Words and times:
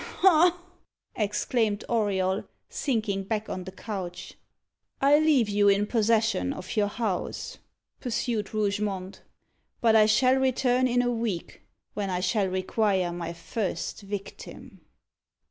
"Ha!" 0.21 0.57
exclaimed 1.15 1.83
Auriol, 1.87 2.45
sinking 2.69 3.21
back 3.23 3.49
on 3.49 3.65
the 3.65 3.71
couch. 3.71 4.33
"I 4.99 5.19
leave 5.19 5.47
you 5.47 5.69
in 5.69 5.85
possession 5.85 6.51
of 6.53 6.75
your 6.75 6.87
house," 6.87 7.59
pursued 7.99 8.51
Rougemont; 8.51 9.21
"but 9.79 9.95
I 9.95 10.07
shall 10.07 10.37
return 10.37 10.87
in 10.87 11.03
a 11.03 11.11
week, 11.11 11.61
when 11.93 12.09
I 12.09 12.19
shall 12.19 12.47
require 12.47 13.11
my 13.11 13.31
first 13.31 14.01
victim." 14.01 14.81